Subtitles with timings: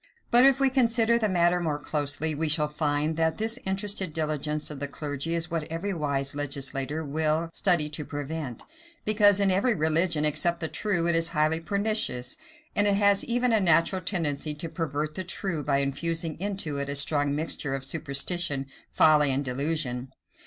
[0.31, 4.71] But if we consider the matter more closely, we shall find, that this interested diligence
[4.71, 8.63] of the clergy is what every wise legislator will study to prevent;
[9.05, 12.35] because in every religion, except the true, it is highly pernicious,
[12.75, 16.89] and it has even a natural tendency to pervert the true, by infusing into it
[16.89, 20.07] a strong mixture of superstition, folly, and delusion.